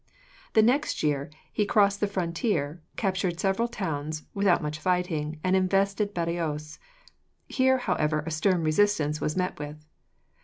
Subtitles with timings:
[0.53, 6.11] The next year he crossed the frontier, captured several towns, without much fighting, and invested
[6.11, 6.79] Badajos.
[7.47, 9.85] Here, however, a stern resistance was met with.